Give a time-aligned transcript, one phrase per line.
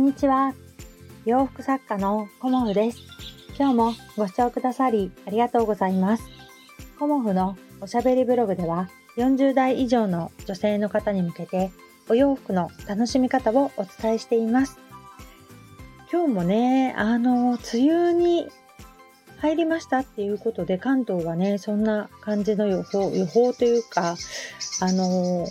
[0.00, 0.54] んにちは。
[1.26, 3.00] 洋服作家のコモフです。
[3.58, 6.24] 今日もご視聴くださりありがとうございます。
[6.98, 11.70] コモフのおしゃべりブログでは40代以上の女性の方に向けて
[12.08, 14.78] お洋服の楽しみ方をお伝えしています。
[16.10, 18.48] 今日もね、あの、梅雨に
[19.36, 24.16] 入りましたっていうことで関東はね、そんな感じの予報、予報というか、
[24.80, 25.46] あの、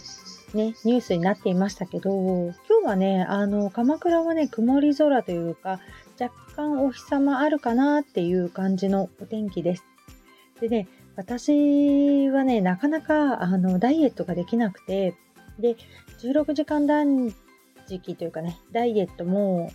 [0.55, 5.81] ね、ニュースになっていましたけど、今日はね、あの、鎌倉はね、曇り空というか、
[6.17, 9.83] 若干お日様あるかなっていう感じのお天気です。
[10.61, 15.13] でね、私はね、なかなか、あの、ダイエットができなくて、
[15.59, 15.75] で、
[16.21, 17.35] 16時間断
[17.89, 19.73] 食というかね、ダイエットも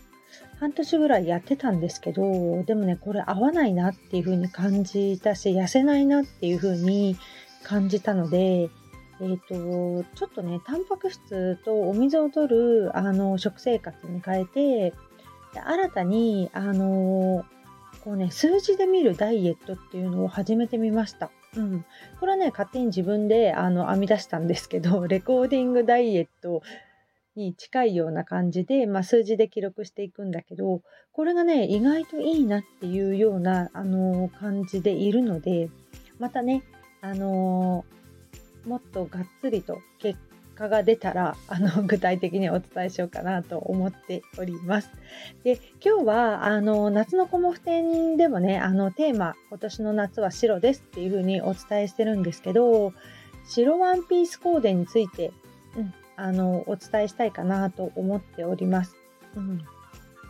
[0.59, 7.19] 半年ぐらいやってたんですけど、でもね、これ合わないなっていう風に感じたし、痩せないなっていう風に
[7.65, 8.71] 感じたので、
[9.21, 14.95] え、ー、と、ちょっとね、タンパク質とお水を取る、あの、食生活に変えて、
[15.55, 17.45] 新たに、あの、
[18.03, 21.31] こうね、数字で見るダイエットっていうのを始めてみました。
[21.57, 21.85] うん。
[22.21, 26.63] これはね、勝手に自分で、あの、編み出したんですけど、 レコーディングダイエット
[27.37, 35.71] に近いような感じで、まあ、数字で記録していくんだけど、これがね、意外といいなっていうような、あの感じでいるので、
[36.19, 36.63] またね、
[37.01, 37.85] あの
[38.67, 40.19] もっとがっつりと結
[40.55, 44.91] 果が出たらあの 具体的にお伝えしようかなと思っております。
[45.43, 52.93] で今日はあの夏のコモフ展でもねあのテーマ今年の夏は白ですっていうふうにお伝えしてるんですけど
[53.47, 55.33] 白ワンピースコーデについて、
[55.77, 58.97] うん、あのお伝えしたいかなと思っております。
[59.37, 59.65] うん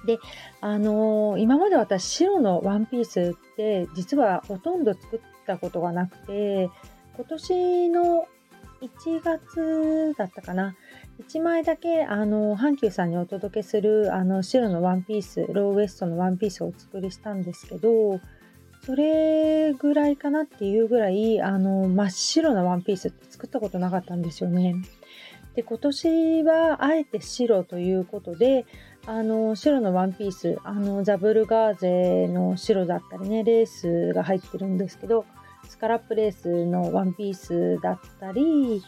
[0.04, 0.18] で、
[0.60, 6.70] あのー、今まで私白のワンピースって実はほとんど作ったことがなくて、
[7.16, 8.26] 今年の
[8.80, 10.74] 1月だったかな。
[11.20, 18.20] 1枚だけ、あの、阪急さんにお届けする、あの、白のワンピース、ローウエストのワンピースをお作りしたんですけど、
[18.84, 24.74] それぐらいかなっていうぐらい、あの、真っ白なワンピースって作ったことなかったんですよね。
[25.54, 28.66] で、今年はあえて白ということで、
[29.06, 35.24] あの、白のワンピース、あの、ザブルガーゼの白だったりね、レースが入ってるんですけど、
[35.68, 38.82] スカラップレースのワンピースだったり、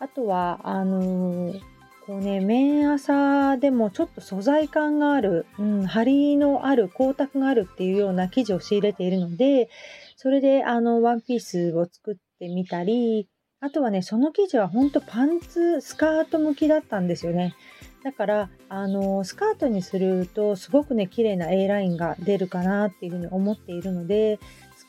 [0.00, 1.60] あとは、あのー、
[2.06, 9.70] こうね、綿朝でもちょっと素材感がある、うん、張りのある、光沢があるっていうような生地を仕入れているので、
[10.16, 13.28] それであの、ワンピースを作ってみたり、
[13.60, 17.54] あとはね、その生地はほんとパンツ、スカート向きだったんですよね。
[18.02, 24.40] だから、あの、スカートにすると、すごくね、綺麗な A ラインが出るかなっていうふうに思っているので、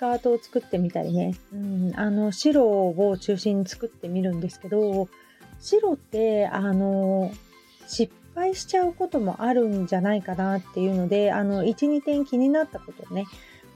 [0.03, 5.07] カートを作ってみたりね、うん、あの白を中心に作ってみるんですけど
[5.61, 7.31] 白ってあの
[7.87, 13.25] 失敗しちゃうこともあるんじゃないかなっていうのであの12点気になったことをね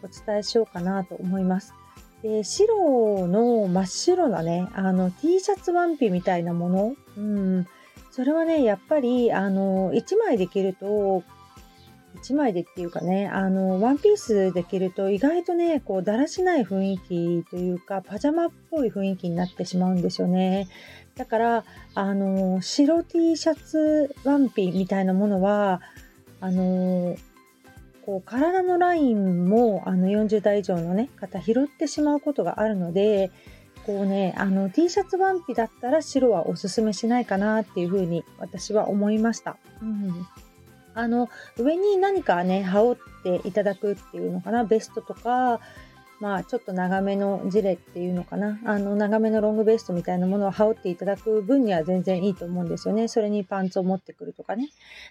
[0.04, 1.74] お伝えしようかなと思います。
[2.24, 7.68] で白の真っ白なねあの T シャツワンピみたいなもの、うん、
[8.12, 11.24] それはねやっぱりあの1枚できると
[12.18, 20.68] 1枚でっていうかね、あの、ワンピースで着ると意外とね、こう、だらしない雰囲気というか、パジャマっぽい雰囲気になってしまうんですよね。
[21.16, 25.82] だから、あの、白 T シャツワンピみたいなものは、
[26.42, 27.16] あの、
[28.06, 33.32] こう、体のラインも、あの、40代以上のね、方拾ってしまうことがあるので、
[33.86, 39.58] こうね、あの、T シャツワンピだったら白はおすすめしないかなっていうふうに私は思いました。
[39.82, 40.28] うん
[40.98, 45.60] あの、上に何かね、羽織っていただくっていうのかな、ベストとか、
[46.20, 48.60] まあ、ちょっと長めのジレっていうのかな。
[48.66, 53.08] あの、長めのロングベストみたいなものを羽織っていただく分には全然いいと思うんですよね。
[53.08, 54.70] それにパンツを持ってくるとかね。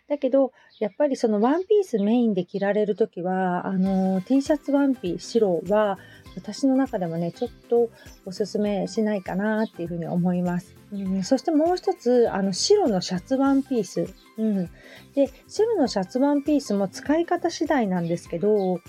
[0.09, 5.99] だけど、やっぱりそのワンピースメインで着られるときは、あの、T シャツワンピー白は、
[6.37, 7.89] 私の中でもね、ちょっと
[8.25, 10.77] おすすめしないかなっていうふうに思います。
[10.93, 14.07] うん、そしてもう一つ、あの、白のシャツワンピース。
[14.39, 14.71] うん。
[15.15, 18.81] で、白のシャツワンピースも使い方次第なんですけど、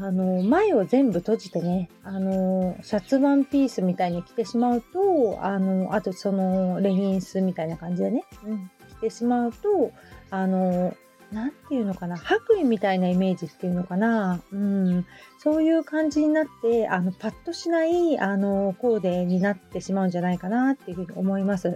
[0.00, 9.92] あの、前を全部閉じてね、あの、シャツワンピースみたいに着てしまうと、あの、あとその、レギンスみたいな感じでね、うん、着てしまうと、
[10.30, 10.96] あの、
[11.32, 15.06] 何て言うのかな、白衣みたいなイメージっていうのかな、うん、
[15.38, 21.74] そういう感じになって、あの、パッとしない、あの、コーデになってしまうんじゃないかなっていうふうに思います。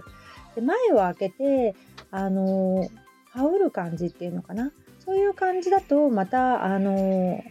[0.55, 1.75] で前を開けて、
[2.11, 2.87] あの、
[3.31, 4.71] 羽織る感じっていうのかな？
[4.99, 7.41] そういう感じだと、また、あの、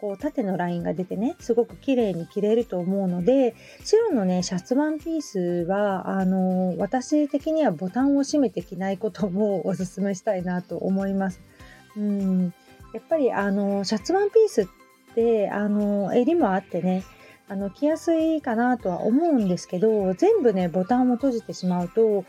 [0.00, 3.54] こう縦のラインが出てねすごく綺麗に着れると思うので
[3.84, 11.40] 白のねシャツワンピースはあの私的にはボタンを閉めて着ないことも おすすめしたいなと思います。
[11.96, 12.54] うん
[12.92, 14.66] やっぱりあのシャツワンピースっ
[15.14, 17.04] てあの襟もあってね
[17.48, 22.24] あの着やすいかなとは思うんですけど全部ねボタンを閉じてしまうと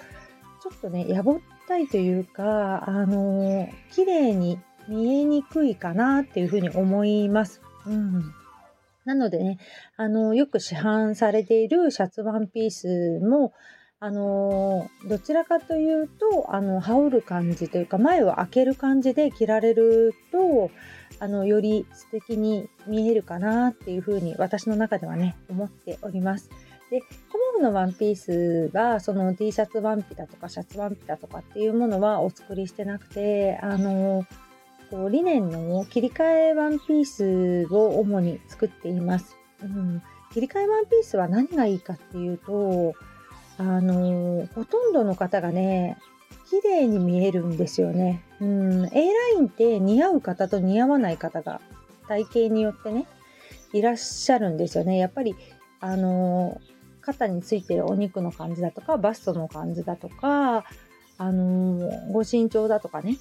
[0.61, 4.59] ちょっとねやぼったいというかあの綺麗に
[4.91, 7.61] 見えにくいかなっていうふうに思います。
[7.85, 8.33] うん。
[9.05, 9.57] なのでね、
[9.97, 13.53] あの、よく市販されているシャツワンピースも、
[14.03, 20.71] あのどちらかというと、あの、羽織る感じというか、前を開ける感じで着られると、
[21.19, 26.49] あの、より素敵に見えるかなっていうふうに私の中ではね、思っております。
[26.89, 27.05] で、コ
[27.53, 34.25] モフのワンピースが、その T シャツワンピだとかシャツワンピだとかっていうものはお作りしてなくて、あの
[34.91, 39.37] こうリネンの切り替えワンピースを主に作っています。
[39.63, 40.01] うん、
[40.33, 42.93] 切り替えワンピースは何がいいかっていうと、
[43.57, 45.97] あのほとんどの方がね、
[46.49, 48.21] 綺麗に見えるんですよね。
[48.41, 51.61] うん、A ラインって似合う方と似合わない方が
[52.09, 53.07] 体型によってね、
[53.71, 54.97] いらっしゃるんですよね。
[54.97, 55.35] やっぱり、
[55.79, 56.59] あの
[56.99, 60.65] 肩についてるお肉の感じだとか、バストの感じだとか、
[61.17, 63.17] あのご身長だとかね、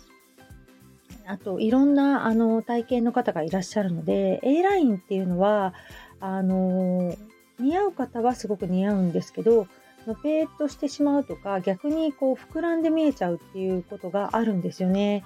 [1.31, 5.75] あといろんなあの体型の方がいらっしゃるので A ラインっていうのは
[6.19, 7.17] あの
[7.61, 9.69] 似合う方はすごく似合うんですけど
[10.07, 15.23] のぺーっとしてしまうとか逆にこう膨らんで見えちゃうっていうことがあるんですよね。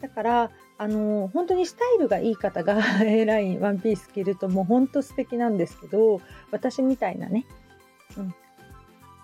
[0.00, 6.20] だからあの本当にスタイルがいい方が A ラインワンピース着るともう本当素敵なんですけど
[6.52, 7.44] 私みたいなね、
[8.16, 8.34] うん、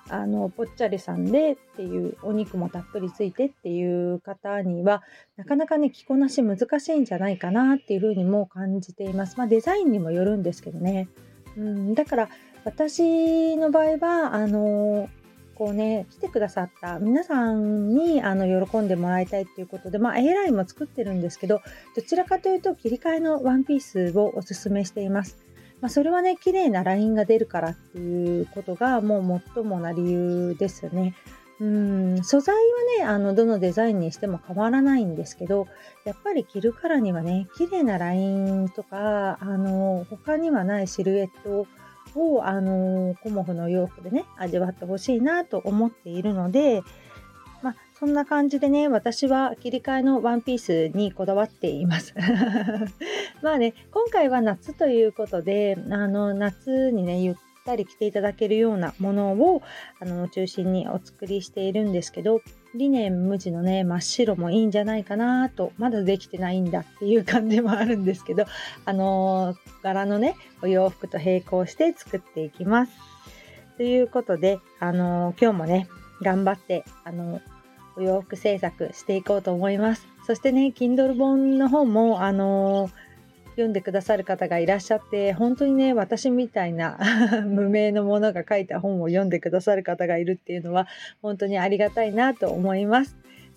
[0.08, 5.02] あのぽっちゃりさんでっていうお肉もたっぷりついてっていう方には
[5.36, 9.36] なかなかね着こなし難しいんじゃないかなっていうふうにも感じています。
[9.36, 11.08] まあ、デザインにもよるんですけどね。
[11.56, 12.28] うん、だから
[12.64, 15.08] 私の場合はあの
[15.54, 21.62] こうね来てくださった皆さんにあの喜んでもらいたいっていうことでまあ A ラインも作ってるんですけど
[21.94, 25.45] どちらかというと切り替えのワンピースをおすすめしています。
[25.80, 31.14] まあ、それはね綺麗なラインが出るからっていうことがもう最もな理由ですね。
[31.58, 32.54] うん素材
[32.98, 35.66] はねあのどのデザインにしても変わらないんですけど
[36.04, 41.66] やっぱり着るからにはね綺麗なラインとかあの他にはないシルエット
[42.14, 46.82] をあのコモフの洋服でね味わってほしいなと思っているので
[47.62, 52.14] まあ、そんな感じでね、私は切り替えのワンピースにこだわっています。
[53.46, 57.34] まあね、今回は夏ということで、あの、夏にね、ゆっ
[57.64, 59.62] たり着ていただけるようなものを、
[60.00, 62.40] あの、中心にお作りしているんですけど、
[62.74, 68.46] リネン無地のね、真っ白もいいんじゃないかなと、まだできてないんだっていう感じもあるんですけど、
[68.84, 72.92] あの柄のね、お洋服と並行して作っていきます。
[73.76, 75.88] ということで、あの今日もね、
[76.20, 77.40] 頑張って、あの、
[77.96, 80.04] お洋服制作していこうと思います。
[80.26, 82.90] そしてね、Kindle 本の方も、あの
[83.56, 86.98] 読んでくださる方がいらっしゃって、本当にね、私みたいな
[87.48, 90.86] 無名のものが書いた本を読んでくださる方がいるっていうのは、
[91.22, 93.16] 本当にありがたいなと思います。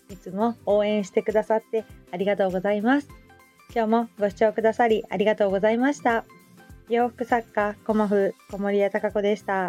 [0.09, 3.09] いつも応援してくださってありがとうございます。
[3.75, 6.25] 今日もご視聴くださりありがとうございました。
[6.89, 9.67] 洋服作家、コモフ、小森屋隆子でした。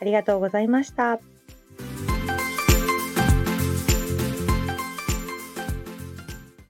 [0.00, 1.20] ありがとうございました。